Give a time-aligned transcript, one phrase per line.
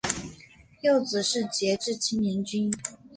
[0.81, 2.73] 幼子是杰志青年军。